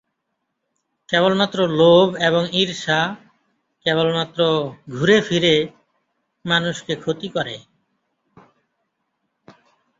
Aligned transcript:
কেবলমাত্র 1.09 1.57
লোভ 1.79 2.07
এবং 2.27 2.43
ঈর্ষা 2.53 2.99
কেবলমাত্র 3.85 4.39
ঘুরে 4.89 5.17
ফিরে 5.21 5.55
মানুষকে 6.45 6.93
ক্ষতি 6.95 7.27
করে। 7.27 7.55